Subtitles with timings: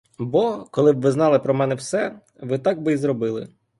[0.19, 3.47] Бо, коли б ви знали про мене все, ви так би й зробили.